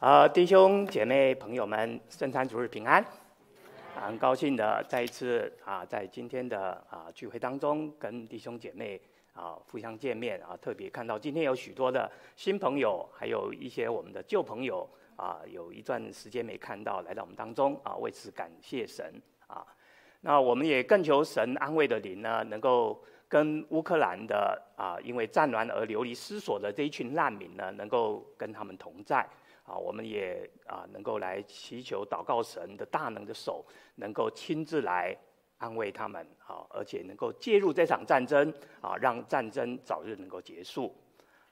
[0.00, 3.04] 啊，弟兄姐妹朋友们，圣餐主日平安！
[3.96, 9.00] 很高兴的再一次啊，在今天的啊聚会当中，跟弟兄姐妹
[9.32, 19.66] 啊互相见面啊，特别看到今天有许多的新朋友，还有一些我们的旧朋友啊，有一段时间没看到，来到我们当中啊，为此感谢神啊。
[20.20, 29.28] 那我们也更求神安慰的灵呢，能够跟乌克兰的啊，因为战乱而流离失所的这一群难民呢，能够跟他们同在。
[29.68, 33.62] 啊，我们也啊能够来祈求祷告神的大能的手，
[33.96, 35.14] 能够亲自来
[35.58, 38.50] 安慰他们，啊，而且能够介入这场战争，
[38.80, 40.96] 啊，让战争早日能够结束。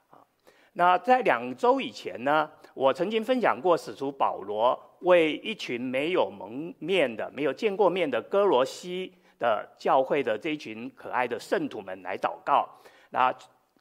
[0.09, 0.25] 啊，
[0.73, 12.67] 那在两周以前呢，我曾经分享过使徒保罗为一群没有蒙面的、没有见过面的歌罗西的教会的这一群可爱的圣徒们来祷告。
[13.11, 13.31] 那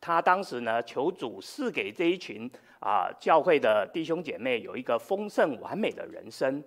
[0.01, 2.51] 他当时呢，求主赐给这一群。
[2.79, 6.63] 啊，教会的弟兄姐妹有一个丰盛完美的人生。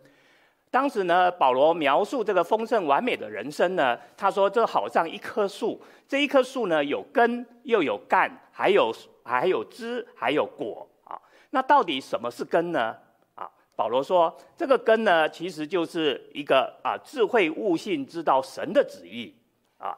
[0.70, 11.18] 当时呢，保罗描述这个丰盛完美的人生呢，他说：“这好像一棵树，这一棵树呢，有根又有干，还有还有枝，还有果啊。
[11.50, 12.94] 那到底什么是根呢？
[13.34, 19.34] 啊，保罗说，这个根呢，其实就是一个啊，智慧悟性，知道神的旨意
[19.78, 19.96] 啊。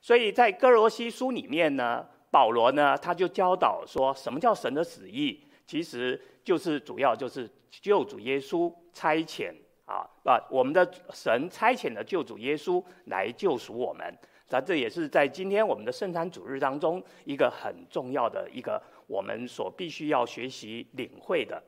[0.00, 5.44] 所以在哥罗西书里面呢，保罗呢，他就教导说，什么叫神的旨意？
[5.72, 9.50] 其实就是主要就是救主耶稣差遣
[9.86, 14.14] 啊，把我们的神差遣的救主耶稣来救赎我们。
[14.50, 21.62] 那这也是在今天我们的圣餐主日当中一个很重要的一个我们所必须要学习领会的。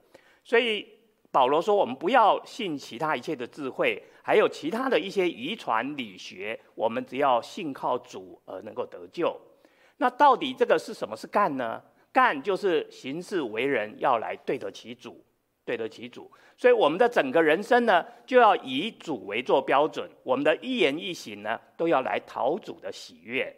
[0.44, 0.86] 所以
[1.32, 9.34] 保罗说，我们不要信其他一切的智慧，还有其他的一些遗传理学，我们只要信靠主而能够得救。
[9.96, 11.82] 那到底这个是什么是干呢？
[12.14, 15.20] 干就是行事为人要来对得起主，
[15.64, 23.52] 对得起主，所以我们的整个人生呢，就要以主为做标准，我们的一言一行呢，都要来讨主的喜悦。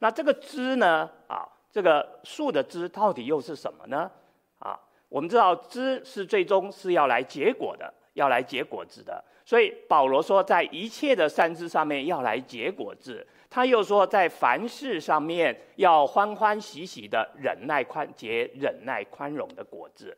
[0.00, 4.10] 那这个枝呢，啊，这个树的枝到底又是什么呢？
[4.58, 4.76] 啊，
[5.08, 9.24] 我们知道枝是最终是要来结果的，要来结果子的。
[9.44, 13.24] 所以保罗说，在一切的善事上面要来结果子。
[13.56, 20.14] 他又说，在凡事上面要欢欢喜喜的忍耐宽结忍耐宽容的果子，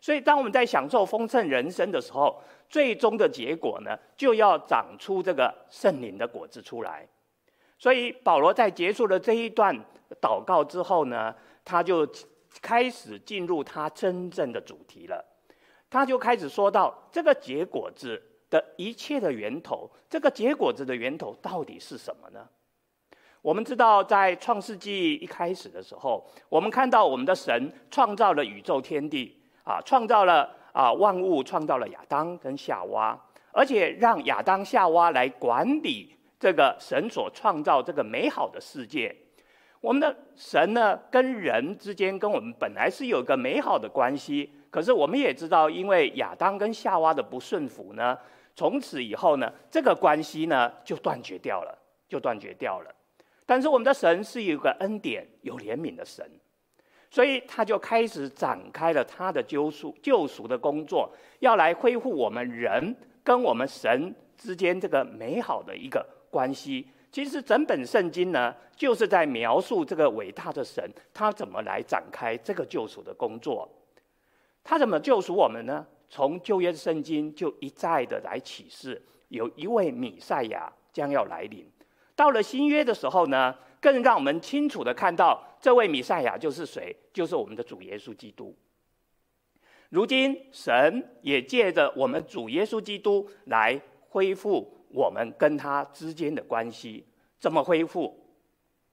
[0.00, 7.06] 所以当我们在享受丰盛人生的时候，最终的结果呢，就要长出这个圣灵的果子出来。
[7.78, 9.72] 所以保罗在结束了这一段
[10.20, 11.32] 祷告之后呢，
[11.64, 12.04] 他就
[12.60, 15.24] 开始进入他真正的主题了。
[15.88, 18.20] 他就开始说到这个结果子
[18.50, 22.48] 的一切的源头，这个结果子的源头到底是什么呢？
[23.42, 29.34] 我们知道，在创世纪一开始的时候，我们看到我们的神创造了宇宙天地，
[29.64, 33.18] 啊，创造了啊万物，创造了亚当跟夏娃，
[33.50, 39.16] 而且让亚当夏娃来管理这个神所创造这个美好的世界。
[39.80, 48.18] 我们的神呢，跟人之间跟我们本来是有一个美好的关系，可是我们也知道，因为亚当跟夏娃的不顺服呢，
[48.54, 52.94] 从此以后呢，这个关系呢就断绝掉了，就断绝掉了。
[53.50, 56.24] 但是我们的神是有个恩典、有怜悯的神，
[57.10, 62.94] 所以他就开始展开了他的救赎、救赎的工作，要来恢复我们人
[63.24, 66.86] 跟我们神之间这个美好的一个关系。
[67.10, 73.68] 其实整本圣经呢，就是在描述这个伟大的神，他怎么来展开这个救赎的工作。
[74.62, 75.84] 他怎么救赎我们呢？
[76.08, 81.68] 从旧约圣经就一再的来启示，有一位弥赛亚将要来临。
[82.20, 88.54] 到了新约的时候呢，更让我们清楚的看到这位弥赛亚就是谁，就是我们的主耶稣基督。
[89.88, 93.80] 如今神也借着我们主耶稣基督来
[94.10, 97.06] 恢复我们跟他之间的关系。
[97.38, 98.14] 怎么恢复？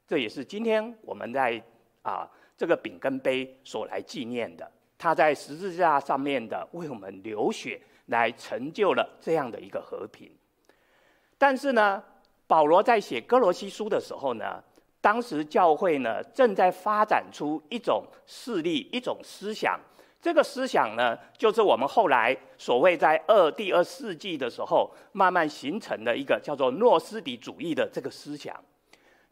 [0.08, 1.62] 这也是今天我们在
[2.04, 4.72] 啊这个饼跟杯所来纪念的。
[4.98, 10.32] 他在十字架上面的为我们流血，来成就了这样的一个和平。
[11.38, 12.02] 但是呢，
[12.48, 14.64] 保罗在写哥罗西书的时候呢，
[15.02, 19.80] 当时教会呢正在发展出一种势力、一种思想。
[20.20, 28.56] 这个思想呢，就是我们后来所谓在二第二世纪的时候慢慢形成的一个叫做诺斯底主义的这个思想。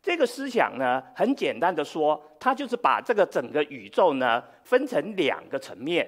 [0.03, 6.07] 这个思想呢，很简单的说，它就是把这个整个宇宙呢分成两个层面。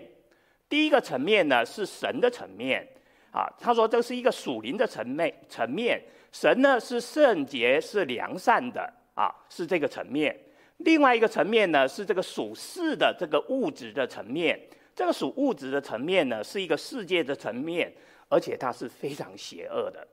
[0.69, 2.87] 第一个层面呢是神的层面，
[3.31, 5.99] 啊，他说这是一个属灵的层面层面。
[6.39, 10.39] 神呢是圣洁、是良善的啊，是这个层面。
[10.77, 14.59] 另外一个层面呢是这个属世的这个物质的层面。
[14.93, 17.91] 这个属物质的层面呢，是一个世界的层面，
[18.29, 20.07] 而且它是非常邪恶的。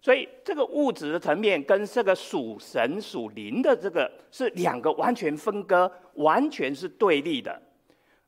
[0.00, 7.62] 所以，这个物质的层面跟这个属神属灵的这个是两个完全分割，完全是对立的。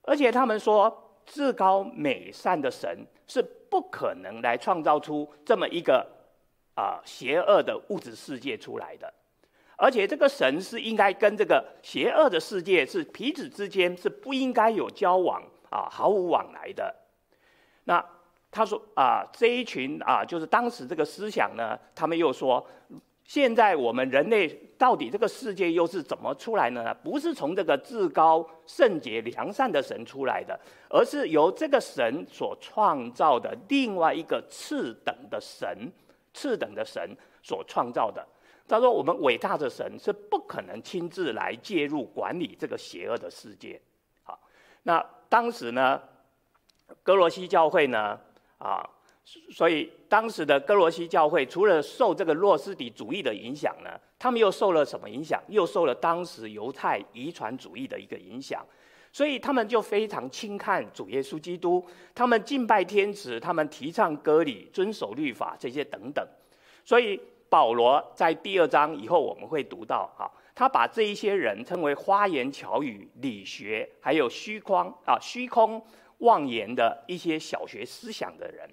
[0.02, 6.06] 而且他们说，至高美善的神是不可能来创造出这么一个
[6.76, 9.12] 啊、邪恶的物质世界出来的。
[9.76, 16.94] 而且这个神是应该跟这个邪恶的世界是彼此之间是不应该有交往啊，毫无往来的。
[17.84, 18.02] 那
[18.50, 22.66] 他说啊，这一群啊，就是当时这个思想呢，他们又说，
[23.24, 26.94] 现在我们人类到底这个世界又是怎么出来呢？
[27.04, 30.58] 不是从这个至高圣洁良善的神出来的，
[30.88, 35.92] 而是由这个神所创造的另外一个次等的神，
[36.36, 38.24] 次等的神所创造的。
[38.68, 43.80] 他说：“我们伟大的神是不可能亲自来介入管理这个邪恶的世界。”
[44.22, 44.38] 好，
[44.82, 46.02] 那当时呢，
[47.02, 48.18] 哥罗西教会呢，
[48.58, 48.84] 啊，
[49.52, 55.40] 所以当时的哥罗西教会除了受这个诺斯底主义的影响呢，他们又受了什么影响？
[55.46, 58.66] 又受了当时犹太遗传主义的一个影响，
[59.16, 61.82] 所以他们就非常轻看主耶稣基督，
[62.14, 66.22] 他们敬拜天使，他们提倡割礼、遵守律法这些等等，
[66.84, 67.18] 所以。
[67.48, 75.80] 保罗在第二章以后，我们会读到，哈，他把这一些人称为花言巧语、理学，还有虚框啊、虚空
[76.18, 78.68] 妄言的一些小学思想的人，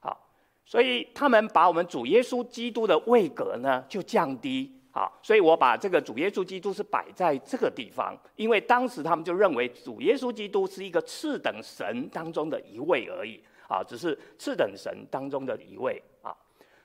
[0.00, 0.28] 好，
[0.66, 16.34] 所以他们把我们主耶稣基督的位格呢就降低，好，所以我把这个主耶稣基督是摆在这个地方，因为当时他们就认为主耶稣基督是一个次等神当中的一位而已，啊，只是次等神当中的一位啊，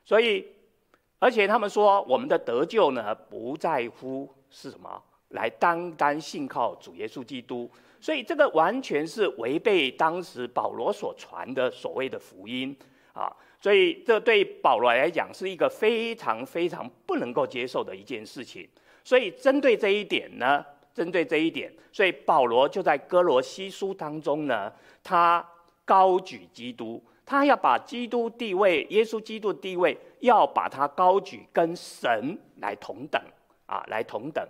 [0.04, 0.46] 所以。
[1.22, 7.70] 而且他们说，我们的得救呢，不在乎是什么，来单单信靠主耶稣基督。
[8.00, 12.74] 所以这个完全是违背当时保罗所传的所谓的福音
[13.12, 13.30] 啊！
[13.60, 18.68] 所以这对保罗来讲是一个非常非常不能够接受的一件事情。
[19.04, 24.72] 所以针对这一点呢，针对这一点，所以保罗就在歌罗西书当中呢，
[25.04, 25.46] 他
[25.86, 27.04] 高举基督。
[27.26, 33.22] 他要把基督地位，耶稣基督地位，要把它高举跟神来同等
[33.68, 34.44] 啊，来同等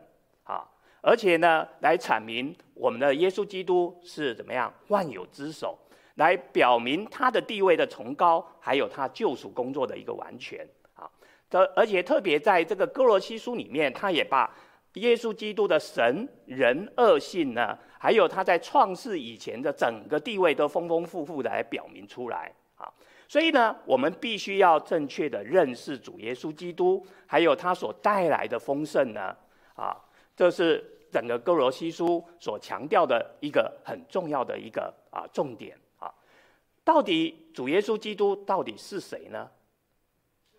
[0.46, 0.64] 啊，
[1.02, 5.78] 而且呢，来阐明我们的耶稣基督是怎么样万有之首，
[6.20, 11.10] 来表明他的地位的崇高，还有他救赎工作的一个完全啊。
[11.50, 14.54] 这而且特别在这个哥罗西书里面，他也把
[14.96, 22.54] 耶稣基督的神人二性呢，还有他在创世以前的整个地位，都丰丰富富的来表明出来。
[22.76, 22.92] 啊，
[23.26, 29.34] 所以呢，我们必须要正确的认识主耶稣基督，还有他所带来的丰盛呢。
[29.74, 29.96] 啊，
[30.36, 35.78] 这是整个哥罗西书所强调的一个很重要的一个啊重点。
[36.90, 39.48] 到底主耶稣基督到底是谁呢？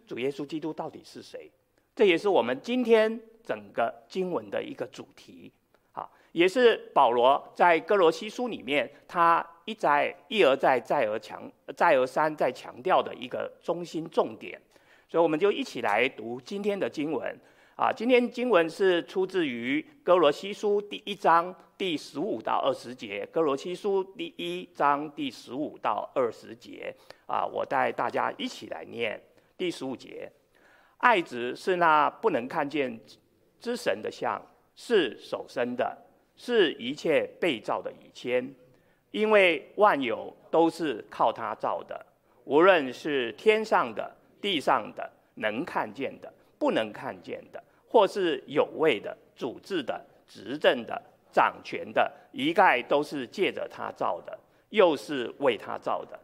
[0.07, 1.51] 主耶稣基督到底是谁？
[1.97, 5.51] 这也是我们今天整个经文的一个主题。
[5.91, 9.45] 啊，也是保罗在哥罗西书里面他。
[9.67, 14.61] 一再一而再再而强再而三再强调的一个中心重点，
[15.09, 17.39] 所以我们就一起来读今天的经文
[17.81, 17.91] 啊。
[17.91, 23.27] 今天经文是出自于哥罗西书第一章第十五到二十节。
[23.33, 26.95] 哥罗西书第一章第十五到二十节
[27.27, 29.19] 啊，我带大家一起来念
[29.57, 30.31] 第十五节。
[30.99, 33.01] 爱子是那不能看见
[33.59, 34.39] 之神的像，
[34.77, 35.97] 是手生的，
[36.37, 38.55] 是一切被造的以先。
[39.11, 42.05] 因为万有都是靠他造的，
[42.45, 47.61] 无论是天上的、地上的，能看见的、不能看见的，
[47.91, 56.19] 或是有位的、主治的、执政的、掌权的，一概都是借着他造的，又是为他造的。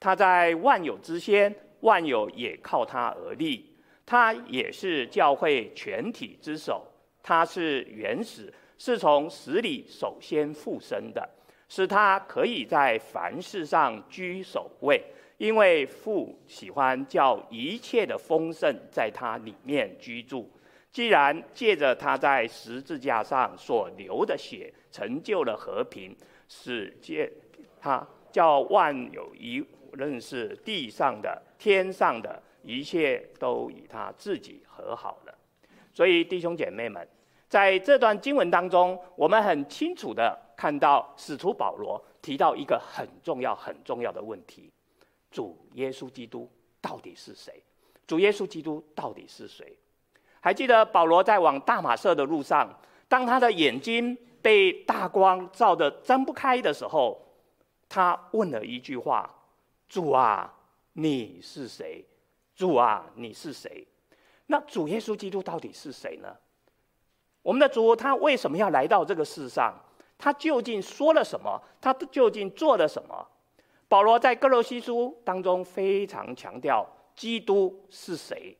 [0.00, 3.68] 他在万有之先，万有也靠他而立。
[4.06, 6.84] 他也是教会全体之首，
[7.22, 11.28] 他是原始，是从死里首先复生的。
[11.68, 15.02] 使他可以在凡事上居首位，
[15.38, 20.50] 因为父喜欢叫一切的丰盛在他里面居住。
[20.92, 26.14] 既然借着他在十字架上所流的血成就了和平，
[26.48, 27.32] 使借
[27.80, 35.34] 他叫万有一无论是地上的、天上的一切都与他自己和好了。
[35.94, 37.08] 所以弟兄姐妹们，
[37.48, 40.38] 在这段经文当中，我们很清楚的。
[40.54, 44.70] 看到使徒保罗提到一个很重要、很重要的问题：
[45.28, 46.48] 主耶稣基督
[46.80, 47.60] 到底是谁？
[48.06, 49.76] 主耶稣基督到底是谁？
[50.42, 52.68] 还记得保罗在往大马色的路上，
[53.06, 57.16] 当他的眼睛被大光照得睁不开的时候，
[57.88, 59.32] 他问了一句话
[59.88, 60.52] ：“主啊，
[60.94, 62.04] 你是谁？
[62.56, 63.86] 主啊，你是谁？”
[64.46, 66.36] 那主耶稣基督到底是谁呢？
[67.42, 69.72] 我们的主他为什么要来到这个世上？
[70.18, 71.62] 他究竟说了什么？
[71.80, 73.28] 他究竟做了什么？
[73.88, 76.84] 保罗在歌罗西书当中非常强调
[77.14, 78.56] 基督是谁，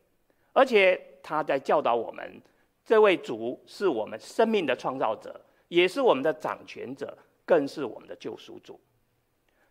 [0.52, 2.42] 而且他在教导我们，
[2.84, 8.80] 这位主是我们生命的创造者，也是我们的掌权者，更是我们的救赎主。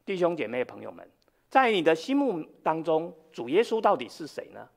[0.06, 1.08] 弟兄姐妹朋友们，
[1.50, 4.68] 在你的心目当中，主耶稣到底是谁呢？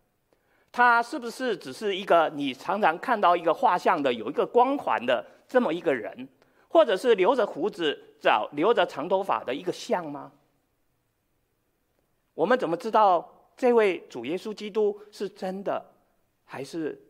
[0.71, 6.29] 他是不是只是一个你常常看到一个画像的，有一个光环的这么一个人？
[6.69, 10.33] 或者是留着胡子、找留着长头发的一个像吗？
[12.35, 15.94] 我们怎么知道这位主耶稣基督是真的，
[16.45, 17.01] 还是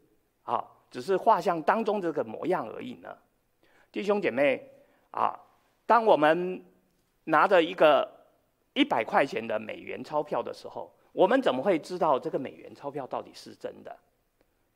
[0.44, 3.16] 啊，只是画像当中这个模样而已呢？
[3.90, 4.68] 弟兄姐妹
[5.10, 5.38] 啊，
[5.86, 6.64] 当我们
[7.24, 8.10] 拿着一个
[8.72, 13.96] 一百块钱的美元钞票的时候，我们怎么会知道这个美元钞票到底是真的？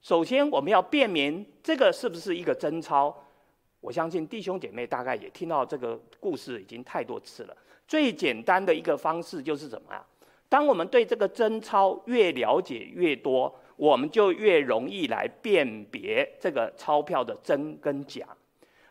[0.01, 3.15] 首先，我们要辨明这个是不是一个真钞。
[3.81, 7.57] 我相信弟兄姐妹大概也听到这个故事已经太多次了。
[7.87, 10.05] 最简单的一个方式就是什么呀？
[10.49, 18.27] 当我们对这个真钞越了解越多，我们就越容易来辨别这个钞票的真跟假，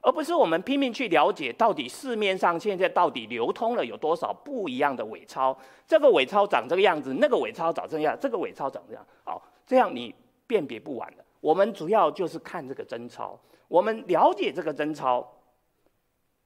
[0.02, 5.58] 而不是我们拼命去了解到底市面上现在到底流通了有多少不一样的伪钞。
[5.88, 9.06] 这个伪钞长这个样子，那个伪钞长这样，这个伪钞长这样。
[9.24, 10.14] 好，这样你
[10.46, 11.26] 辨别不完的。
[11.42, 13.40] 我们主要就是看这个真钞。
[13.68, 15.28] 我们了解这个真钞，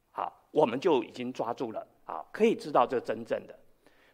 [0.10, 3.56] 好，我们就已经抓住了，啊，可以知道这真正的。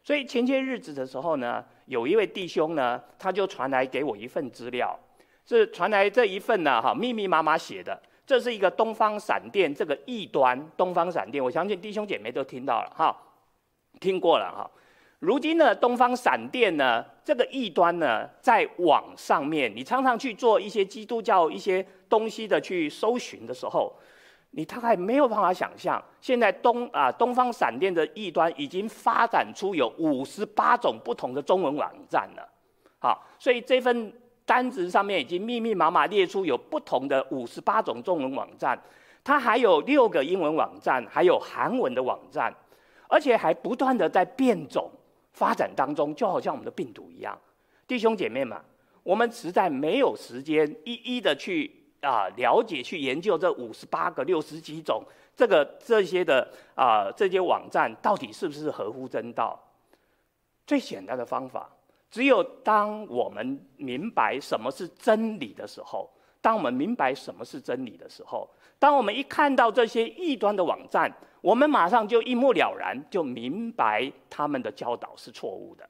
[0.08, 4.98] 所以前些日子的时候呢，有一位弟兄呢，他就传来给我一份资料，
[5.46, 13.14] 是传来这一份呢，哈，密密麻麻写的，这是一个东方闪电这个异端，东方闪电，我相信弟兄姐妹都听到了，哈，
[14.00, 14.72] 听过了，哈。
[15.20, 23.94] 如今呢，东方闪电呢，这个异端呢，在网上面，你常常去做一些基督教一些东西的去搜寻的时候，
[24.58, 32.50] 你大概没有办法想象，现在东啊东方闪电的异端已经发展出有五十八种不同的中文网站了。
[32.98, 34.12] 好，所以这份
[34.48, 38.76] 单子上面已经密密麻麻列出有不同的五十八种中文网站，
[39.24, 42.52] 它还有六个英文网站，还有韩文的网站，
[43.08, 44.90] 而且还不断的在变种。
[45.34, 47.40] 发展当中，就好像我们的病毒一样，
[47.88, 48.60] 弟兄姐妹们，
[49.04, 55.04] 我们实在没有时间一一的去啊了解、去研究这五十八个、六十几种
[55.36, 59.60] 这个这些的啊这些网站到底是不是合乎真道。
[60.66, 61.70] 最简单的方法，
[62.10, 66.10] 只有当我们明白什么是真理的时候，
[66.42, 71.12] 当我们明白什么是真理的时候，当我们一看到这些异端的网站。
[71.40, 75.88] 我们马上就一目了然，就明白他们的教导是错误的。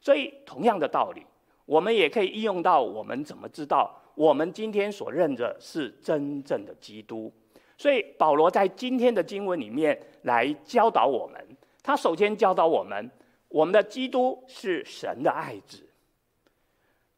[0.00, 1.24] 所以，同样的道理，
[1.64, 7.32] 我们也可以应用到我们怎么知道我们今天所认的是真正的基督。
[7.78, 11.42] 所以，保罗在今天的经文里面来教导我们。
[11.82, 13.10] 他首先教导我们，
[13.48, 15.88] 我们的基督是神的爱子。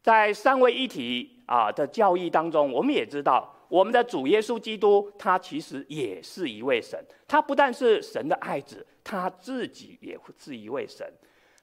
[0.01, 3.53] 在三位一体啊的教义当中，我们也知道。
[3.69, 7.05] 我们的主耶稣基督，他其实也是一位神。
[7.27, 11.13] 他不但是神的爱子，他自己也是一位神。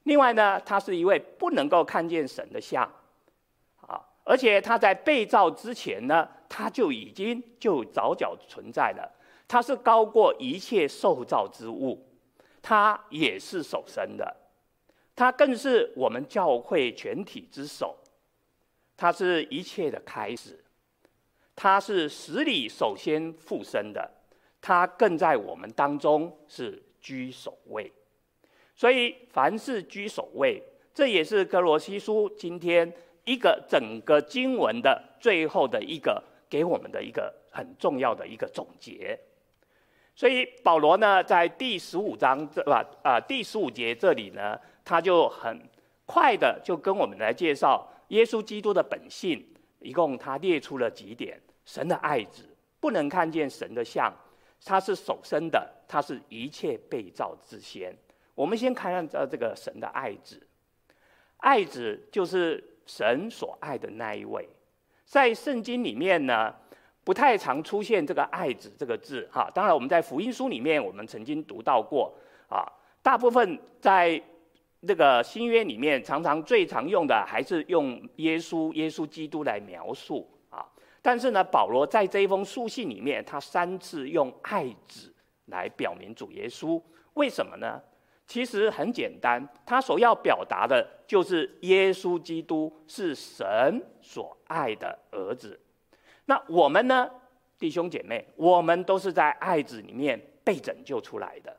[0.03, 2.91] 另外呢，他是一位不能够看见神的像，
[4.29, 9.11] 而且他在被造之前呢，他就已经就早早存在了。
[9.47, 12.07] 他是高过一切受造之物，
[12.61, 14.37] 他也是首生的，
[15.15, 17.97] 他更是我们教会全体之首，
[18.95, 20.63] 他是一切的开始。
[21.55, 24.11] 他是死里首先复生的，
[24.61, 27.91] 他更在我们当中是居首位。
[28.75, 30.61] 所以凡是居首位，
[30.93, 32.93] 这也是格罗西书今天
[33.25, 39.19] 一个整个经文的最后的一个给我们的一个很重要的一个总结。
[40.15, 45.61] 所以保罗呢，在第十五章这吧啊第十五节这里呢，他就很
[46.05, 49.45] 快的就跟我们来介绍耶稣基督的本性，
[49.79, 51.39] 一共他列出了几点。
[51.63, 52.49] 神的爱子
[52.79, 54.13] 不能看见神的像，
[54.65, 57.95] 他是首生的，他是一切被造之先。
[58.35, 60.41] 我们先看看这这个神的爱子，
[61.37, 64.49] 爱子就是神所爱的那一位。
[65.05, 66.51] 在圣经里面呢，
[67.03, 69.47] 不太常出现这个爱子这个字哈。
[69.53, 72.11] 当然，我们在福音书里面，我们曾经读到过
[72.49, 72.65] 啊。
[73.03, 74.19] 大部分在
[74.79, 80.65] 那个新约里面，常常最常用的还是用耶稣、耶稣基督来描述啊。
[80.99, 85.13] 但是呢，保罗在这一封书信里面，他三次用爱子
[85.45, 86.81] 来表明主耶稣。
[87.13, 87.79] 为什么呢？
[88.29, 95.59] 其实很简单，他所要表达的就是耶稣基督是神所爱的儿子。
[96.25, 97.09] 那我们呢，
[97.57, 101.57] 弟兄姐妹，我们都是在爱子里面被拯救出来的。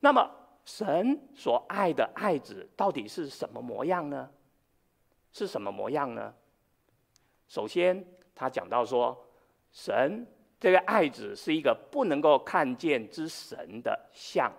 [0.00, 0.26] 那么，
[0.64, 4.30] 神所爱的爱子到底是什么模样呢？
[5.34, 6.32] 是什么模样呢？
[7.46, 8.02] 首先，
[8.34, 9.22] 他讲到说，
[9.70, 10.26] 神
[10.58, 14.50] 这个爱子是一个不能够看见之神的像。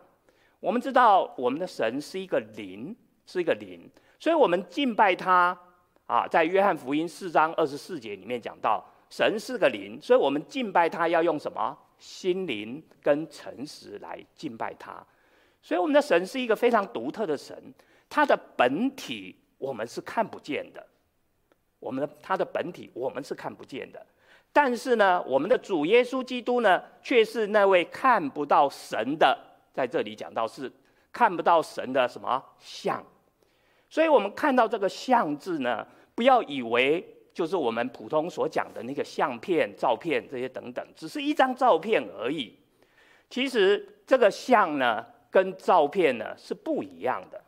[0.61, 3.89] 我们知道，我们的神是一个灵，是一个灵，
[4.19, 5.57] 所以我们敬拜他
[6.05, 6.27] 啊。
[6.27, 11.75] 在约翰福音四章二十四节里面讲到，神是个灵，所以我们敬拜他要用什么？
[11.97, 15.03] 心灵跟诚实来敬拜他。
[15.63, 17.55] 所以我们的神是一个非常独特的神，
[18.07, 20.85] 他的本体我们是看不见的，
[21.79, 24.05] 我们的他的本体我们是看不见的。
[24.53, 29.47] 但是呢，我们的主耶稣基督呢，却是那位看不到神的。
[29.73, 30.71] 在这里讲到是
[31.11, 33.03] 看不到神的什么像，
[33.89, 35.85] 所以我们看到这个“像”字呢，
[36.15, 42.57] 不要以为就是我们普通所讲的那个相片、照片这些等等，只是一张照片而已。
[43.29, 47.41] 其实这个“像”呢，跟照片呢是不一样的。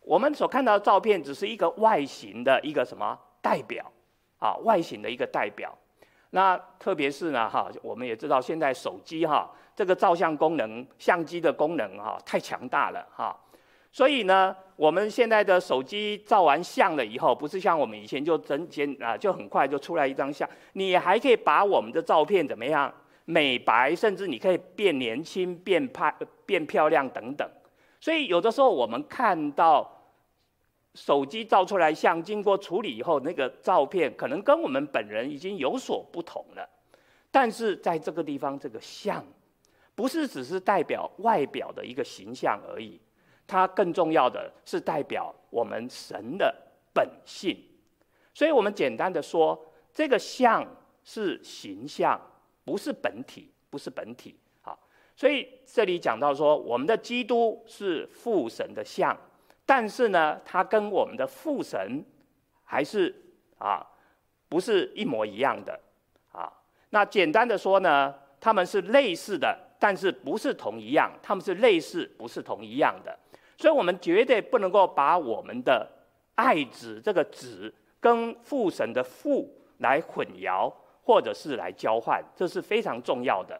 [0.00, 3.90] 我们所看到的照片只是一个外形的一个什么代表
[4.38, 5.76] 啊，外形的一个代表。
[6.34, 9.50] 那特别是呢，哈，我们也知道现在手机哈。
[9.74, 13.34] 这个照相功能，相机的功能哈，太强大了哈，
[13.90, 22.92] 所以呢，我们现在的手机照完相了以后，不是像我们以前就整剪啊，就很快就出来一张相，你还可以把我们的照片怎么样
[23.24, 27.50] 美白，甚至你可以变年轻、变拍、变漂亮等等。
[27.98, 29.90] 所以有的时候我们看到
[30.94, 36.68] 手机照出来像，经过处理以后，那个照片可能跟我们本人已经有所不同了，
[37.30, 39.24] 但是在这个地方，这个像。
[39.94, 42.98] 不是只是代表外表的一个形象而已，
[43.46, 46.52] 它更重要的是代表我们神的
[46.94, 47.54] 本性。
[48.32, 50.66] 所以我们简单的说，这个像
[51.04, 52.18] 是形象，
[52.64, 54.34] 不是本体，不是本体。
[54.62, 54.78] 好，
[55.14, 59.14] 所以这里讲到说，我们的基督是父神的像，
[59.72, 62.04] 但是呢，他跟我们的父神
[62.62, 63.14] 还是
[63.56, 63.82] 啊，
[64.50, 65.80] 不是一模一样的
[66.30, 66.52] 啊。
[66.90, 69.58] 那简单的说呢，他们是类似的。
[69.78, 73.18] 但是不是同一样，他们是类似，不是同一样的，
[73.56, 75.90] 所以我们绝对不能够把我们的
[76.36, 83.58] 爱子这个子跟父神的父来混淆，或者是来交换，这是非常重要的。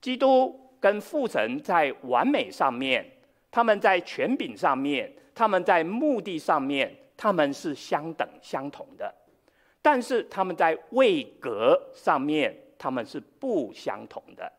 [0.00, 3.04] 基督跟父神在完美上面，
[3.50, 9.14] 他们在权柄上面，他们在目的上面，他们是相等相同的，
[9.80, 14.52] 但是他们在位格上面，他们是不相同的。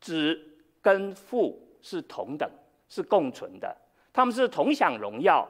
[0.00, 0.40] 子
[0.80, 2.50] 跟父是同等，
[2.88, 3.76] 是共存的，
[4.12, 5.46] 他们是同享荣耀，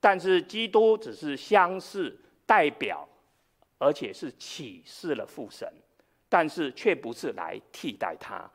[0.00, 3.06] 但是基督只是相似代表，
[3.76, 5.70] 而且是启示了父神，
[6.30, 8.50] 但是却不是来替代他。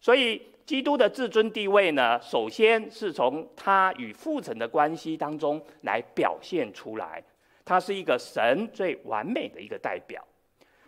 [0.00, 7.24] 所以基督的至尊地位呢，首先是从他与父神的关系当中来表现出来，
[7.64, 10.22] 他是一个神最完美的一个代表。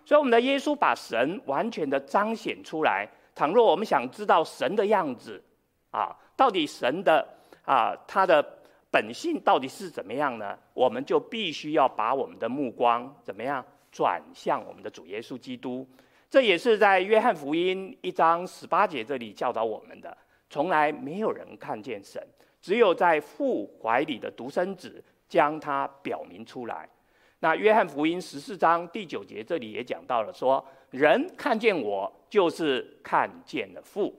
[0.05, 3.09] 所以我们的耶稣把神完全的彰显出来。
[3.35, 5.43] 倘若我们想知道神的样子，
[5.93, 7.27] 啊，到底神的
[7.65, 8.45] 啊他的
[8.91, 10.59] 本性到底是怎么样呢？
[10.75, 15.89] 我们就必须要把我们的目光怎么样转向我们的主耶稣基督。
[16.31, 20.17] 这也是在约翰福音一章十八节这里教导我们的。
[20.49, 22.25] 从来没有人看见神，
[22.61, 26.89] 只有在父怀里的独生子将他表明出来。
[27.41, 30.65] 那约翰福音十四章第九节这里也讲到了说。
[30.91, 34.13] 人看见我，就是看见了父，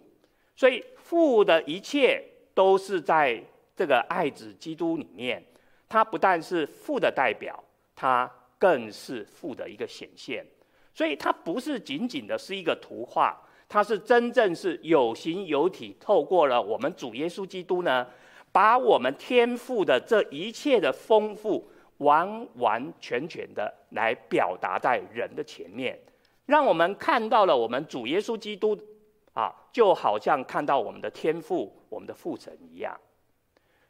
[0.55, 3.43] 所以父的一切都是在
[3.75, 5.43] 这个爱子基督里面。
[5.89, 7.61] 他不但是父的代表，
[7.93, 10.45] 他更是父的一个显现。
[10.93, 18.05] 所以，它不是仅仅的是一个图画，它是真正是有形有体，透过了我们主耶稣基督呢，
[18.51, 25.97] 把我们天父的这一切的丰富，完完全全的来表达在人的前面。
[26.45, 28.77] 让我们看到了我们主耶稣基督，
[29.33, 32.99] 啊，就好像看到我们的天父、我们的父神一样。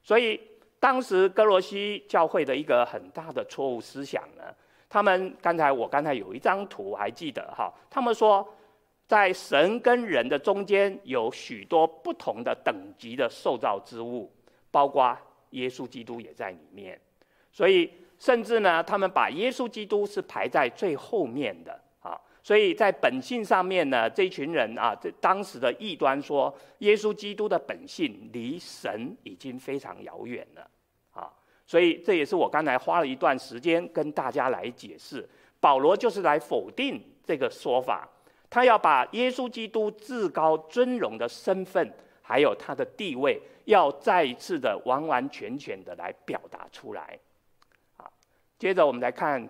[0.03, 0.39] 所以
[0.79, 4.43] 当时歌罗西教会的一个很大的错误思想呢，
[4.91, 8.45] 他们刚才我刚才有一张图还记得哈，他们说
[9.07, 14.29] 在神跟人的中间有许多不同的等级的受造之物，
[14.69, 15.17] 包括
[15.51, 16.99] 耶稣基督也在里面。
[17.53, 22.19] 所以甚至呢，他们把耶稣基督是排在最后面的啊。
[22.43, 30.69] 所以在本性上面呢，这群人啊，这当时的异端说，耶稣基督的本性离神已经非常遥远了。
[31.71, 35.25] 所以这也是我刚才花了一段时间跟大家来解释，
[35.61, 38.05] 保罗就是来否定这个说法，
[38.49, 41.89] 他要把耶稣基督至高尊荣的身份，
[42.21, 47.17] 还有他的地位，要再一次的完完全全的来表达出来。
[47.95, 48.03] 啊，
[48.59, 49.47] 接着我们来看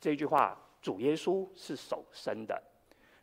[0.00, 0.58] 这句话。
[0.82, 2.58] 主耶稣是首生的，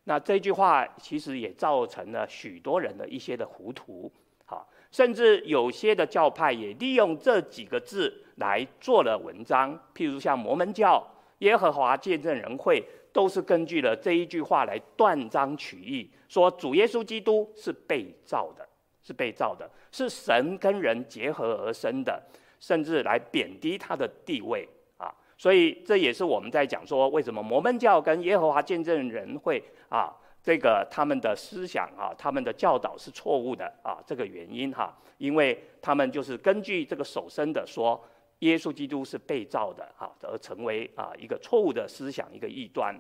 [0.03, 4.11] 那这句话其实也造成了许多人的一些的糊涂，
[4.45, 11.07] 好，甚至有些的教派也利用这几个字来做了文章，譬如像摩门教、
[11.37, 12.83] 耶和华见证人会，
[13.13, 18.67] 都是根据了这一句话来断章取义，说主耶稣基督是被造的，
[19.03, 22.19] 是被造的，是神跟人结合而生的，
[22.59, 25.13] 甚至来贬低他的地位啊。
[25.37, 30.11] 所以这也是我们在讲说，为什么摩门教跟耶和华见证人会啊，
[30.47, 38.01] 这个他们的思想啊，他们的教导是错误的啊，这个原因哈，因为他们就是根据这个手生的说，
[38.39, 42.97] 耶稣基督是被造的啊，而成为啊一个错误的思想，一个异端。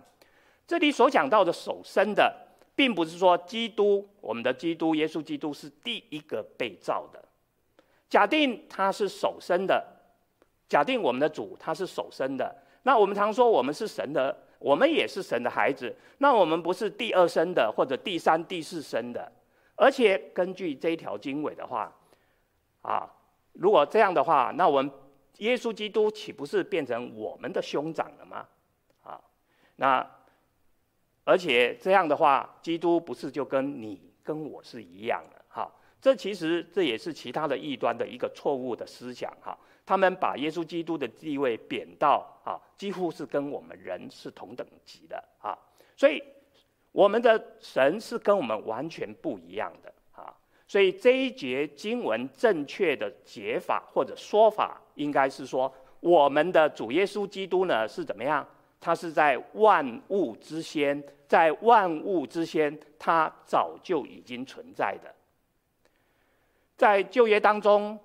[0.67, 2.35] 这里所讲到的手生的，
[2.75, 7.23] 并不是说基督，我们的基督耶稣基督是第一个被造的。
[8.09, 9.81] 假定他是手生的。
[10.67, 19.31] 假定我们的主他是手生的，那我们常说我们是神的，我们也是神的孩子，那我们不是第二生的或者第三、第四生的，
[19.75, 21.93] 而且根据这一条经纬的话，
[22.81, 23.07] 啊，
[23.53, 24.91] 如果这样的话，那我们
[25.37, 28.47] 耶稣基督岂不是变成我们的兄长了吗？
[29.03, 29.21] 啊，
[29.75, 30.05] 那
[31.23, 35.45] 而且这样的话，基督不是就跟你跟我是一样的？
[35.47, 39.57] 哈，这其实这也是其他的异端的一个错误的思想，哈。
[39.87, 45.57] 他们把耶稣基督的地位贬到啊，几乎是跟我们人是同等级的啊，
[45.95, 46.21] 所以
[46.91, 50.35] 我们的神是跟我们完全不一样的啊，
[50.67, 58.45] 所以这一节经文正确的解法或者说法，应该是说，我们的主耶稣基督呢是怎么样？
[58.81, 65.15] 他是在万物之先，在万物之先，他早就已经存在的，
[66.75, 67.97] 在旧约当中。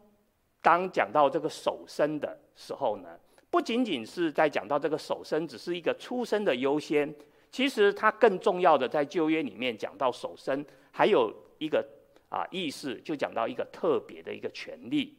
[0.63, 3.09] 当讲到这个首生的时候呢，
[3.51, 7.13] 不仅仅是在讲到这个首生只是一个出生的优先，
[7.51, 11.85] 其实它更重要的在旧约里面讲到首生，还有一个
[12.29, 15.19] 啊意思，就讲到一个特别的一个权利。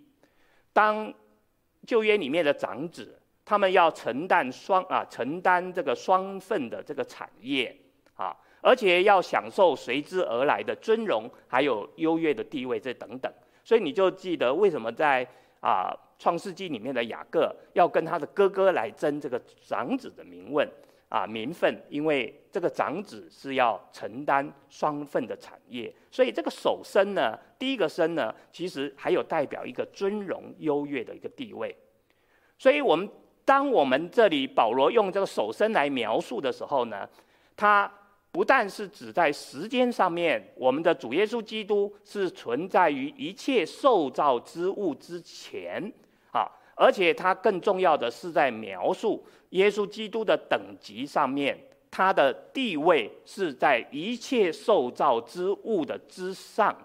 [0.72, 1.14] 当
[1.86, 7.78] 旧约里面的长子，他们要承担双啊承担这个双份的这个产业
[8.16, 13.32] 啊，而且要享受随之而来的尊荣，还有优越的地位，这等等。
[13.64, 15.28] 所以你就记得为什么在
[15.62, 20.70] 啊创世纪里面的雅各要跟他的哥哥来争这个长子的名分
[21.10, 31.76] 啊名分，因为这个长子是要承担双份的产业，所以这个首生呢，第一个生呢，其实还有代表一个尊荣优越的一个地位。
[32.58, 33.10] 所以我们
[33.46, 37.08] 当我们这里保罗用这个首生来描述的时候呢，
[37.56, 37.92] 他。
[38.34, 45.80] 不但是指在时间上面，我们的主耶稣基督是存在于一切受造之物之前，
[46.32, 51.56] 啊，而且他更重要的是在描述耶稣基督的等级上面，
[51.92, 56.76] 他的地位是在一切受造之物的之上，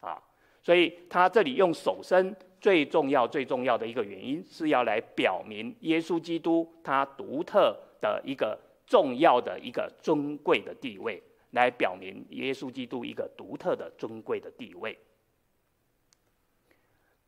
[0.00, 0.20] 啊，
[0.60, 8.58] 所以他这里用手伸最重要最重要的一个原因是要来表明耶稣基督他独特的一个。
[8.86, 14.96] 重要的一个尊贵的地位，来表明耶稣基督一个独特的尊贵的地位。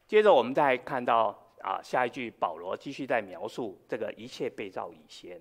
[0.06, 5.40] 接着我们再看到啊，下一句保罗继续在描述这个一切被造以先。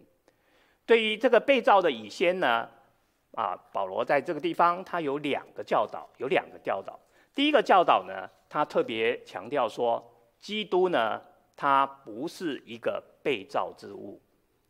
[0.86, 2.67] 对于这个被造的以先呢，
[3.34, 6.99] 啊，保罗在这个地方他有两个教导，有两个教导。
[7.36, 10.03] 第一个教导呢，他特别强调说，
[10.39, 11.21] 基督呢，
[11.56, 14.19] 他不是一个被造之物。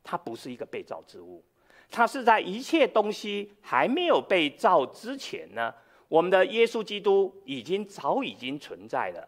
[0.10, 1.44] 它不是一个被造之物，
[1.92, 5.74] 它是在一切东西还没有被造之前呢，
[6.08, 9.28] 我们的耶稣基督已经早已经存在了。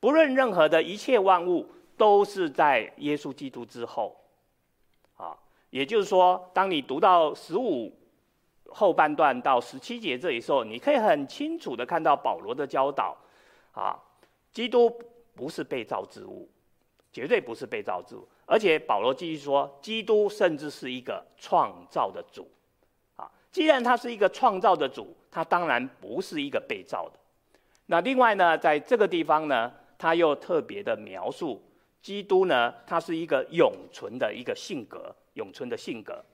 [0.00, 4.16] 不论任何的一切万物，都是在耶稣基督之后。
[5.14, 5.36] 啊，
[5.68, 7.92] 也就是说，当你读到十五
[8.70, 13.14] 后半段到十七节这里时候，你可以很清楚的看到保罗的教导。
[13.72, 14.00] 啊，
[14.52, 14.90] 基督
[15.34, 16.48] 不是被造之物，
[17.12, 18.26] 绝对不是被造之物。
[18.46, 22.48] 而且保罗继续说，基督甚至是一个创造的主，
[23.16, 27.18] 啊，既然他是一个创造的主，他当然不是一个被造的。
[27.86, 31.62] 那另外呢，在这个地方呢，他又特别的描述
[32.00, 36.24] 基督呢，他是一个永存的一个性格，永存的性格，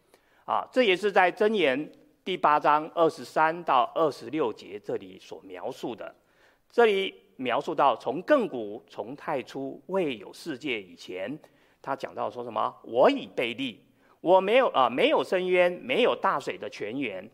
[0.45, 1.91] 啊，这也是在箴言
[2.25, 6.15] 第八章二十三到二十六节这里所描述的。
[6.71, 11.39] 这里描述到，从亘古从太初未有世界以前，
[11.89, 12.75] 他讲到说什么？
[12.85, 13.83] 我已被立，
[14.21, 17.29] 我没有啊，没有深渊，没有大水的泉源，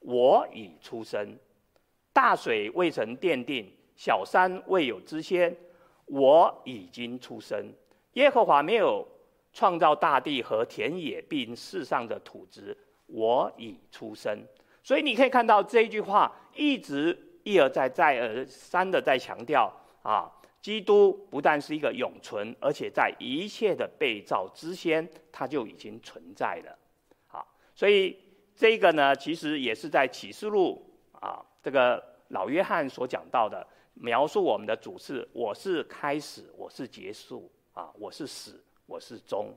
[0.00, 1.38] 我已出生。
[2.12, 5.56] 大水未曾奠定，小山未有之先，
[6.06, 7.72] 我已经出生。
[8.14, 9.06] 耶和华没有。
[9.52, 14.46] 创造大地和田野，并世上的土质，我已出生。
[14.80, 19.68] 所以你可以看到这一句话，一直一而再、再而三的在强调
[20.02, 20.30] 啊，
[20.62, 26.78] 基督不但是一个永存，而且在一切的被造之先，他就已经存在了。
[27.26, 28.18] 好，所以
[28.54, 38.60] 这个呢，其实也是在启示录啊，这个老约翰所讲到的，描述我们的主是：我是开始，我是结束啊，我是始。
[38.90, 39.54] 我是终。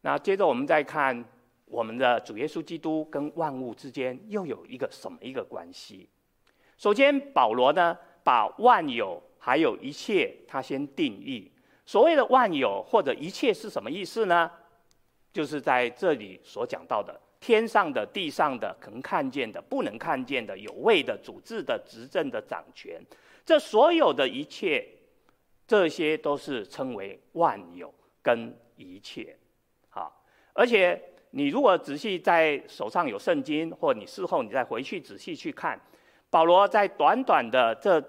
[0.00, 1.24] 那接着我们再看
[1.66, 6.08] 我们的主耶稣基督跟万物之间又有一个什么一个关系？
[6.76, 11.48] 首先，保罗呢把万有还有一切，他先定义。
[11.84, 14.50] 所谓的万有或者一切是什么意思呢？
[15.32, 23.00] 就是在这里所讲到的天上的、地上的、可能看见的、不能看见的、有位的、主治的、执政的、掌权，
[23.44, 24.84] 这所有的一切。
[25.68, 29.36] 这些都是称为万有跟一切，
[29.88, 35.76] 好，而且你如果仔细在手上有圣经，或你事后你再回去仔细去看，
[36.30, 38.00] 保罗在短短的这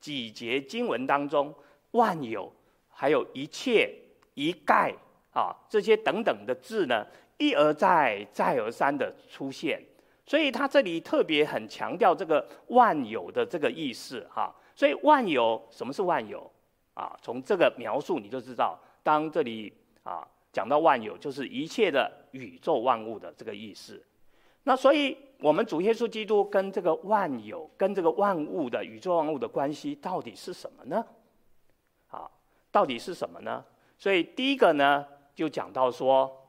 [0.00, 1.54] 几节经文当中，
[1.92, 2.52] 万有
[2.88, 3.94] 还有一切
[4.34, 4.94] 一概
[5.32, 7.06] 啊这些等等的字呢，
[7.38, 9.82] 一而再再而三的出现，
[10.24, 16.50] 所以他这里特别很强调这个万有的这个意思哈，所以万有什么是万有？
[16.94, 24.02] 啊，从这个描述你就知道，当这里啊讲到万有，就是一切的宇宙万物的这个意思。
[24.68, 31.06] 那所以，我们主耶稣基督跟这个万有、跟这个万物的宇宙万物的关系到底是什么呢？
[32.08, 32.28] 啊，
[32.72, 33.64] 到底是什么呢？
[33.96, 36.48] 所以第一个呢，就讲到说，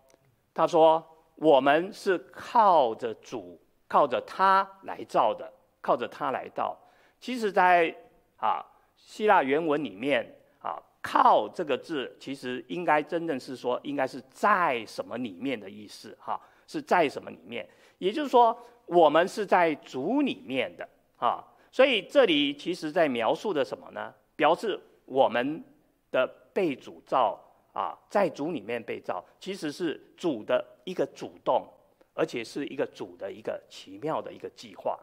[0.51, 1.03] 他说
[1.35, 6.75] 我们是靠着主、靠着他来造的，靠着他来造。
[7.19, 7.95] 其实，在
[8.37, 10.33] 啊希腊原文里面。
[10.59, 16.37] 啊靠这个字，其实应该真正是说，应该是在什么里面的意思哈？
[16.67, 17.65] 是在什么里面？
[17.97, 21.43] 也就是说，我们是在主里面的啊。
[21.71, 24.13] 所以这里其实在描述的什么呢？
[24.35, 25.63] 表示我们
[26.11, 27.39] 的被主造
[27.73, 31.67] 啊，在主里面被造，其实是主的一个主动，
[32.13, 34.97] 而且是一个主的一个奇妙的一个计划。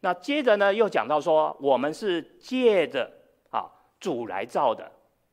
[0.00, 3.10] 那接着呢，又讲到说，我们是借着
[3.50, 4.90] 啊主来造的。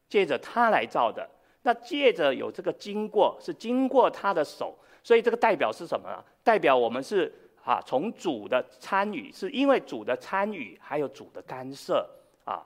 [0.07, 1.27] 借着他来造的，
[1.63, 6.23] 那借着有这个经过，是经过他的手，所以这个代表是什么呢？
[6.43, 7.31] 代表我们是
[7.63, 12.09] 啊，从主的参与，是因为主的参与，还有主的干涉
[12.43, 12.65] 啊。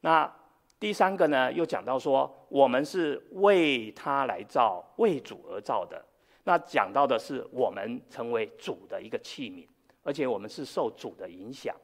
[0.00, 0.32] 那
[0.78, 6.00] 第三个呢，又讲到说，我们是为他来造，为主而造的。
[6.44, 9.66] 那讲到的是我们成为主的一个器皿，
[10.04, 11.74] 而且我们是受主的影响。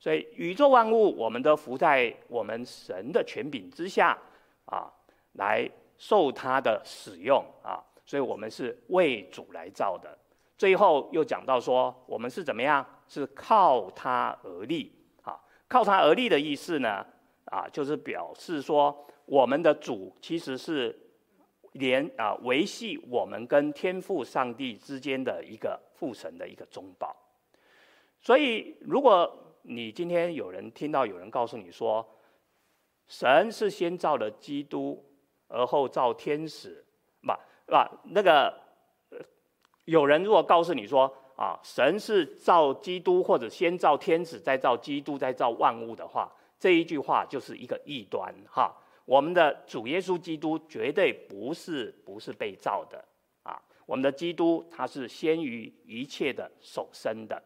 [0.00, 4.18] 所以宇宙万物，我们都服在我们神的权柄之下，
[4.64, 4.90] 啊，
[5.34, 7.78] 来受他的使用啊。
[8.10, 10.18] 所以我们是为主来造的。
[10.58, 12.84] 最后又讲到说，我们是怎么样？
[13.06, 14.90] 是靠他而立。
[15.22, 17.06] 啊，靠他而立的意思呢？
[17.44, 20.98] 啊，就是表示说，我们的主其实是
[21.74, 27.14] 连啊维系我们跟天父上帝之间的一个父神的一个中保。
[28.20, 32.04] 所以如果你今天有人听到有人告诉你说，
[33.06, 35.00] 神是先造了基督，
[35.46, 36.84] 而后造天使，
[37.70, 38.52] 是，吧，那个
[39.84, 46.28] 有人如果告诉你说啊，神是造基督，或者先造天使，再造基督，再造万物的话，
[46.58, 48.74] 这一句话就是一个异端哈。
[49.04, 53.04] 我们的主耶稣基督绝对不是不是被造的
[53.44, 57.40] 啊，我们的基督他是先于一切的首生的。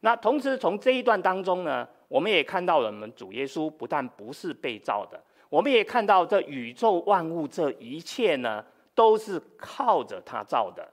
[0.00, 10.86] 那同时从这一段当中呢，我们也看到了我们主耶稣不但不是被造的，我们也看到这宇宙万物这一切呢，都是靠着他造的，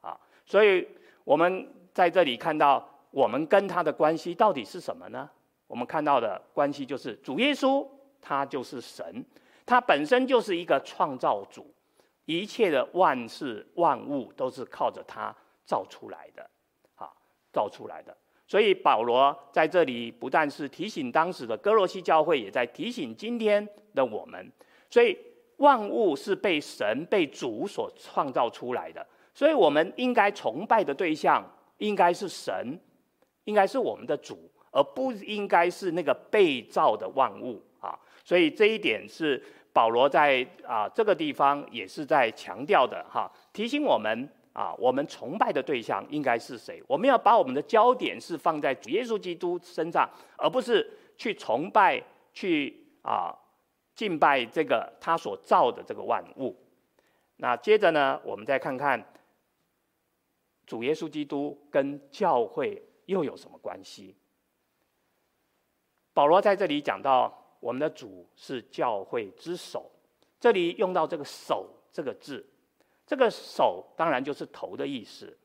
[0.00, 0.86] 啊，所以
[1.24, 5.28] 我们在这里看到我们跟他的关系到底是什么呢？
[5.66, 7.86] 我们看到的关系就是主耶稣
[8.20, 9.24] 他就是神，
[9.64, 11.72] 他本身就是一个创造主，
[12.24, 16.48] 一切的万事万物都是靠着他造出来的，
[16.96, 17.08] 啊，
[17.52, 18.16] 造出来的。
[18.46, 24.50] 所以保罗在这里不但是提醒当时的哥罗西教会，也在提醒今天的我们。
[24.90, 25.16] 所以
[25.60, 31.44] 万物是被神、被主所创造出来的，所以我们应该崇拜的对象
[31.78, 32.78] 应该是神，
[33.44, 37.98] 应该是我们的主，而不应该是那个被造的万物啊。
[38.24, 39.42] 所以这一点是
[39.72, 46.82] 保罗在啊这个地方也是在强调的哈，提醒我们啊，我们崇拜的对象应该是谁？
[46.86, 53.34] 我们要把我们的焦点是放在主耶稣基督身上，而不是去崇拜、去啊
[54.00, 56.56] 敬拜这个他所造的这个万物。
[57.36, 59.04] 那接着呢，我们再看看。
[60.64, 64.16] 主耶稣基督跟教会又有什么关系？
[66.14, 69.90] 保罗在这里讲到，我们的主是教会之首，
[70.38, 72.48] 这里用到这个“首”这个字，
[73.06, 75.36] 这个“首”当然就是头的意思。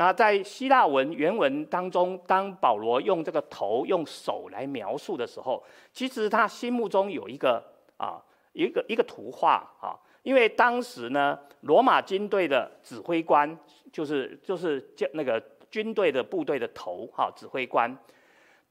[0.00, 7.62] 那在希腊文原文当中，当保罗用这个头、用手来描述的时候，其实他心目中有一个
[7.98, 8.18] 啊，
[8.54, 9.92] 一个一个图画啊。
[10.22, 13.54] 因为当时呢，罗马军队的指挥官
[13.92, 15.38] 就是就是叫那个
[15.70, 17.94] 军队的部队的头哈，指挥官。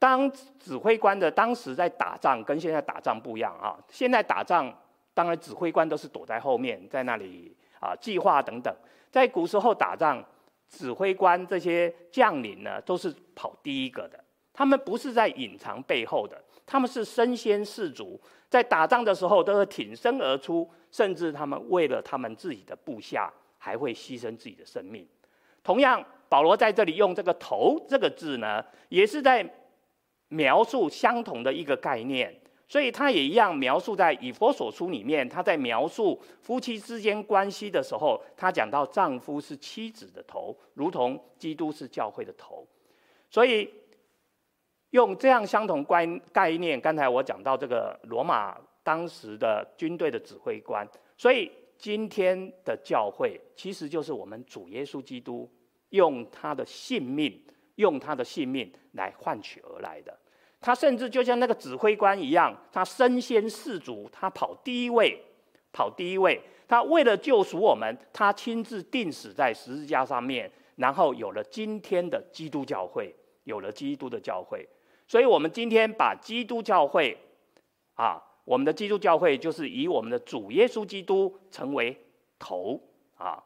[0.00, 3.78] 当指挥官的当时在打仗，跟现在打仗不一样啊。
[3.88, 4.76] 现在打仗，
[5.14, 8.74] 当然指挥官都是躲在后面，在那里啊计划等等。
[9.12, 10.24] 在古时候打仗，
[10.70, 16.42] 指挥官这些将领呢，都是跑第一个的，他们不是在隐藏背后的。
[16.64, 23.28] 他们是身先士卒，在打仗的时候都是挺身而出，甚至他们为了他们自己的部下，
[23.58, 25.04] 还会牺牲自己的生命。
[25.64, 29.44] 同样，保罗在这里用这个“头”这个字呢，也是在
[30.28, 32.32] 描述相同的一个概念。
[32.70, 42.64] 所以，他也一样描述在以弗所书里面，他在描述夫妻之间关系的时候，他讲到丈夫是妻子的头，如同基督是教会的头。
[43.28, 43.68] 所以。
[44.90, 50.84] 用这样相同观概念，刚才我讲到这个罗马当时的军队的指挥官，
[51.16, 55.48] 所以今天的教会其实就是我们主耶稣基督
[55.90, 57.40] 用他的性命，
[57.76, 60.18] 用他的性命来换取而来的。
[60.60, 65.18] 他甚至就像那个指挥官一样，他身先士卒，他跑第一位，
[65.72, 66.40] 跑第一位。
[66.68, 73.12] 他为了救赎我们，他亲自钉死在十字架上面，然后有了今天的基督教会，
[73.44, 74.68] 有了基督的教会。
[75.08, 77.18] 所以，我们今天把基督教会，
[77.94, 81.96] 啊，我们的基督教会就是以我们的主耶稣基督成为
[82.38, 82.80] 头
[83.16, 83.42] 啊。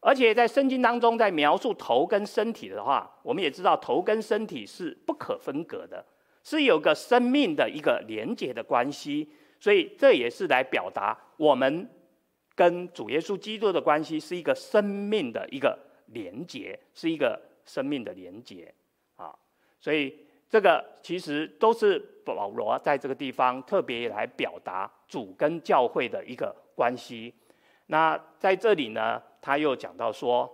[0.00, 6.02] 而且在圣经当中，在描述头跟身体的话，我们也知道头跟身体是不可分割的，
[6.42, 9.32] 是有个生命的一个连结的关系。
[9.60, 11.88] 所以，这也是来表达我们
[12.54, 18.74] 跟主耶稣基督的关系是一个生命的一个连结，是一个生命的连结
[19.16, 19.34] 啊。
[19.80, 20.16] 所以。
[20.52, 27.32] 这个其实都是保罗在这个地方特别来表达主跟教会的一个关系。
[27.86, 30.46] 那在这里呢，他又讲到说，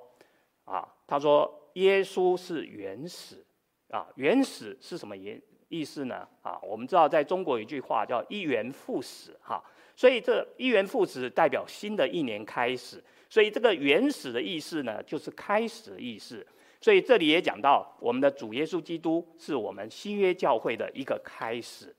[0.65, 3.45] 啊，他说耶稣是原始，
[3.91, 5.37] 啊，原始是什么原
[5.69, 6.27] 意思呢？
[6.43, 9.63] 啊，我们知道在中国有一句话叫一元复始，哈，
[9.95, 16.47] 所以这一元复始代表新的一年开始，所以这个原始的意思呢，就是开始的意思。
[16.81, 21.95] 所以这里也讲到，我们的主耶稣基督是我们新约教会的一个开始。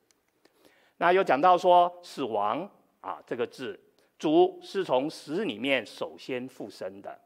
[0.97, 2.69] 那又讲到说，死亡
[3.01, 3.79] 啊这个字，
[4.17, 7.19] 主是从死里面首先复生的。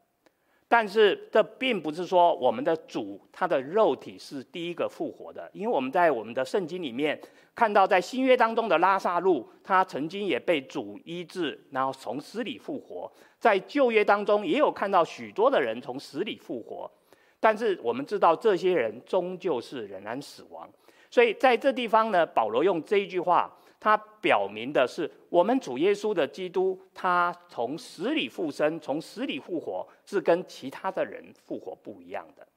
[0.74, 7.16] 但是这并不是说我们的主他的肉体是第一个复活的，因为我们在我们的圣经里面
[7.54, 13.08] 看到，在新约当中的拉撒路，他曾经也被主医治，然后从死里复活。
[13.38, 16.90] 在旧约当中也有看到许多的人从死里复活。
[17.38, 20.68] 但是我们知道，这些人终究是仍然死亡，
[21.08, 32.48] 所以在这地方呢，保罗用这一句话，它表明的是，我们主耶稣的基督，他从死里复生，从死里复活，是跟其他的人复活不一样的。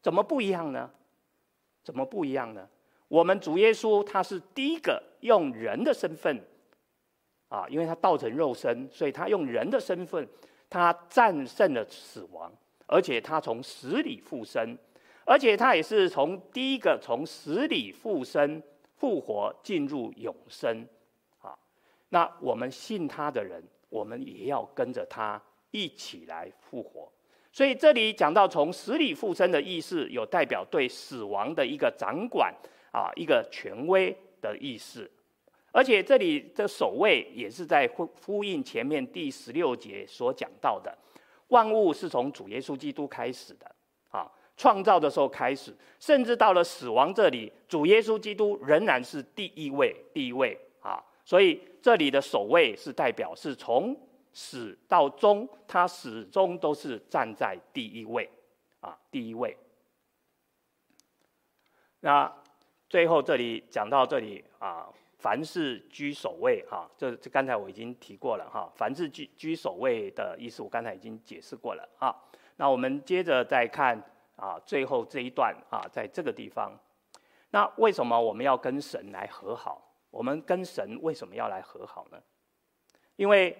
[0.00, 0.88] 怎么不一样呢？
[1.82, 2.68] 怎么不一样呢？
[3.08, 6.40] 我们主耶稣他是第一个用人的身份，
[7.48, 10.28] 啊，因为他道成肉身，所以他用人的身份，
[10.70, 12.52] 他战胜了死亡。
[12.86, 14.78] 而且他从死里复生，
[15.24, 18.62] 而且他也是从第一个从死里复生、
[19.02, 20.86] 复活进入永生，
[21.40, 21.58] 啊，
[22.10, 25.42] 那我们信他的人，我们也要跟着他
[25.72, 27.10] 一起来复活。
[27.50, 32.54] 所以这里讲到从死里复生的意思，有代表对死亡的一个掌管
[32.92, 35.10] 啊，一个权威的意思。
[35.72, 40.96] 而且这里的首位也是在呼呼应前面第十六节所讲到的。
[41.48, 43.68] 万物是从主耶稣基督开始的，
[44.56, 51.02] 创造的时候开始，甚至到了死亡这里，主耶稣基督仍然是第一位，第一位啊。
[51.24, 53.96] 所以这里的首位是代表是从
[54.32, 58.28] 始到终，他始终都是站在第一位，
[58.80, 59.56] 啊，第一位。
[62.00, 62.32] 那
[62.88, 64.88] 最后这里讲到这里啊，
[65.18, 72.14] 凡事居首位，哈，这这刚才我已经提过了哈，凡事居居首位的意思，我刚才已经解释过了啊。
[72.56, 74.02] 那我们接着再看
[74.36, 76.72] 啊，最后这一段啊，在这个地方，
[77.50, 79.92] 那为什么我们要跟神来和好？
[80.10, 82.18] 我们跟神为什么要来和好呢？
[83.16, 83.56] 因为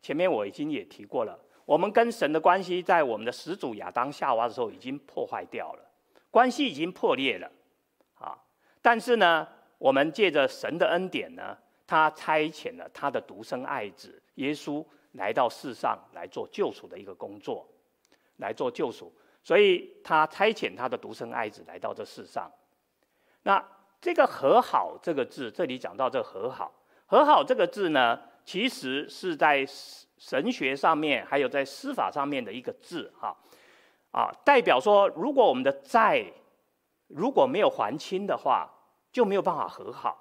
[0.00, 5.82] 前面我已经也提过了，我们跟神的关系在我们的始祖亚当夏娃的时候已经破坏掉了，
[6.30, 7.50] 关系已经破裂了，
[8.14, 8.38] 啊！
[8.82, 9.48] 但是呢，
[9.78, 11.56] 我们借着神的恩典呢，
[11.86, 17.66] 他差遣了他的独生爱子耶稣来到世上来做救赎的一个工作，
[18.36, 19.12] 来做救赎，
[19.46, 22.50] 所以他差遣他的独生爱子来到这世上。
[23.44, 23.64] 那
[24.00, 26.72] 这个和好这个字，这里讲到这和好，
[27.06, 29.64] 和好这个字呢，其实是在
[30.18, 33.36] 神学上面，还有在司法上面的一个字，哈，
[34.10, 36.26] 啊，代表说，如果我们的债
[37.06, 38.68] 如果没有还清的话，
[39.12, 40.18] 就没有办法和好，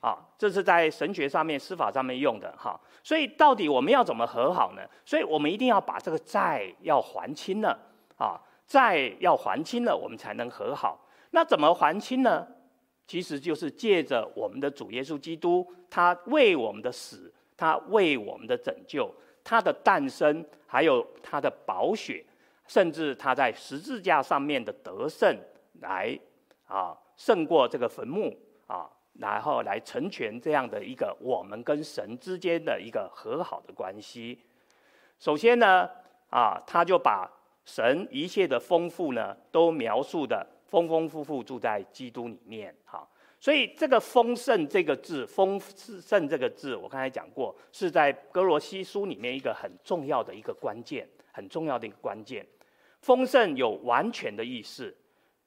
[0.00, 2.80] 啊，这是在神学上面、司法上面用的，哈。
[3.04, 4.82] 所以到底我们要怎么和好呢？
[5.04, 7.78] 所以我们一定要把这个债要还清了，
[8.18, 8.34] 啊，
[8.66, 11.06] 债要还清了，我们才能和好。
[11.30, 12.46] 那怎么还清呢？
[13.06, 17.30] 其实就是借着我们的主耶稣基督，他为我们的死。
[17.56, 19.08] 他为我们的拯救，
[19.44, 22.22] 他的诞生，还有他的宝血，
[22.66, 25.38] 甚至他在十字架上面的得胜，
[25.80, 26.18] 来
[26.66, 28.36] 啊胜过这个坟墓
[28.66, 28.90] 啊，
[29.20, 34.40] 然后来成全这样的一个我们跟神之间的一个和好的关系。
[35.20, 35.88] 首先呢，
[36.30, 37.30] 啊，他就把
[37.64, 43.08] 神一切的丰富呢，都描述的丰丰富富住在基督里面，哈。
[43.40, 52.46] 所以这个丰盛这个字，丰盛这个字，我刚才讲过，是在歌罗西书里面一个很重要的一个关键，很重要的一个关键。
[53.02, 54.96] 丰盛有完全的意思，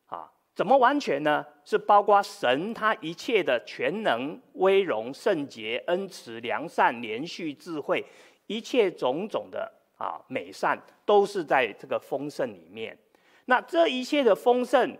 [0.05, 1.43] 啊，怎么完全呢？
[1.65, 8.05] 是包括神他一切的全能、威荣、圣洁、恩慈、良善、连续、智慧，
[8.45, 12.97] 一切种种的啊美善，都是在这个丰盛里面。
[13.45, 14.97] 那这一切的丰盛。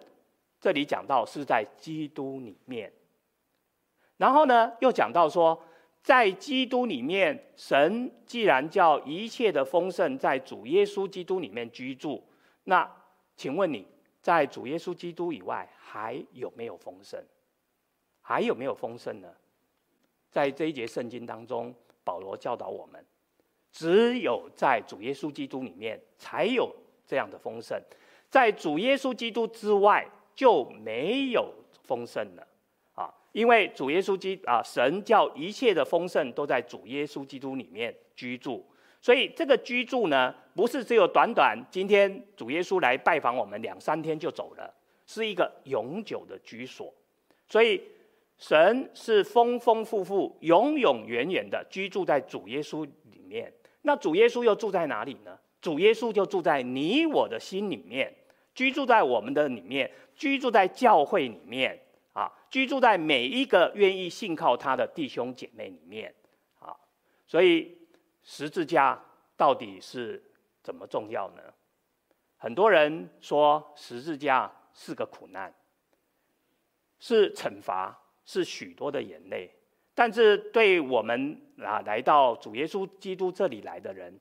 [0.60, 2.92] 这里讲到是在基督里面，
[4.18, 5.64] 然后呢，又讲到说，
[6.02, 12.24] 在基督里面，神既然叫一切的丰盛在主耶稣基督里面居住，
[12.64, 12.92] 那
[13.36, 13.88] 请问你
[14.20, 17.24] 在主耶稣基督以外还有没有丰盛？
[18.22, 19.32] 还有没有丰盛呢？
[20.32, 21.72] 在这一节圣经当中，
[22.04, 23.06] 保罗教导我们，
[23.72, 27.82] 只有在主耶稣基督里面才有这样的丰盛，
[28.30, 30.08] 在主耶稣基督之外。
[30.38, 31.52] 就没有
[31.82, 32.48] 丰盛了，
[32.94, 38.64] 啊，因为主耶稣基啊，神叫一切的丰盛都在主耶稣基督里面居住，
[39.02, 44.72] 所以这个居住呢，不是只有短短今天主耶稣来拜访我们两三天就走了，
[45.08, 46.94] 是一个永久的居所，
[47.48, 47.82] 所以
[48.38, 53.52] 神是丰丰富富、永永远远的居住在主耶稣里面。
[53.88, 55.40] 那主耶稣又住在哪里呢？
[55.62, 58.14] 主耶稣就住在你我的心里面。
[58.54, 61.80] 居住在我们的里面，居住在教会里面
[62.12, 66.14] 啊，居住在每一个愿意信靠他的弟兄姐妹里面
[66.60, 66.76] 啊，
[67.28, 67.78] 所以
[68.24, 69.00] 十字架
[69.38, 70.22] 到底是
[70.64, 71.42] 怎么重要呢？
[72.38, 75.54] 很多人说十字架是个苦难，
[77.00, 79.50] 是惩罚，是许多的眼泪。
[79.98, 84.14] 但是对我们啊来到主耶稣基督这里来的人，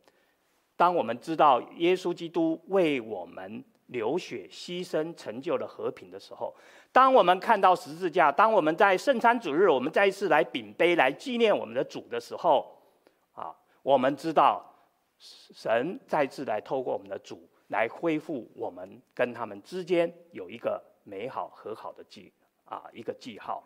[0.74, 3.62] 当我们知道耶稣基督为我们。
[3.91, 6.53] 流血牺牲成就了和平的时候，
[6.91, 12.66] 当我们看到十字架，当我们在圣餐主日，我们再一次来秉杯来纪念我们的主的时候，
[13.33, 13.55] 啊，
[13.85, 14.61] 我们知道
[15.20, 22.33] 神再次来透过我们的主来恢复我们跟他们之间有一个美好和好的记
[22.64, 23.62] 啊一个记号。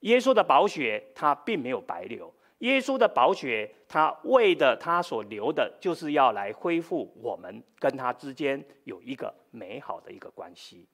[0.00, 2.32] 耶稣的宝血，他并没有白流。
[2.58, 10.86] 耶稣的宝血，他为的他所流的，就是要来恢复我们跟他之间有一个美好的一个关系。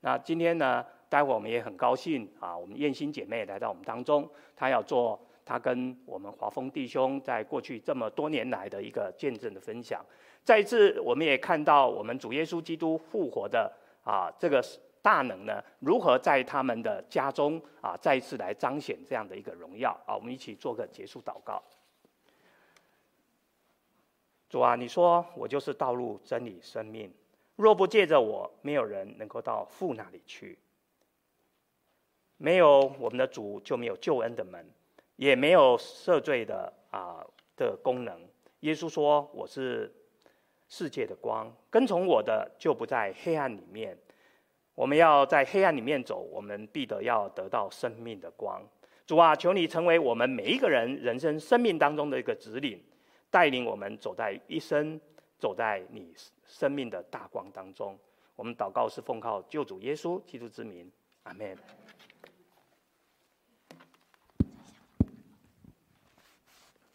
[0.00, 10.04] 那今天呢，待会我们也很高兴啊，我们燕心姐妹来到我们当中，她要做她跟我们华丰弟兄在过去这么多年来的一个见证的分享。
[10.44, 14.62] 再次，我们也看到我们主耶稣基督复活的啊这个。
[15.02, 15.62] 大能呢？
[15.80, 20.14] 如何在他们的家中啊，再一次来彰显这样的一个荣耀啊？
[20.14, 21.62] 我们一起做个结束祷告。
[24.48, 27.12] 主啊，你说我就是道路、真理、生命，
[27.56, 30.58] 若不借着我，没有人能够到父那里去。
[32.36, 34.64] 没有我们的主，就没有救恩的门，
[35.16, 37.26] 也没有赦罪的啊
[37.56, 38.20] 的功能，
[38.60, 39.92] 耶稣说：“我是
[40.68, 43.98] 世界的光，跟从我的就不在黑暗里面。
[44.78, 48.62] 我们要在黑暗里面走，我们必得要得到生命的光。
[49.04, 52.80] 主啊，求你成为我们每一个人人生生命当中的一个指引，
[53.28, 55.00] 带领我们走在一生，
[55.36, 56.14] 走在你
[56.46, 57.98] 生命的大光当中。
[58.36, 60.88] 我们祷告是奉靠救主耶稣基督之名，
[61.24, 61.58] 阿门。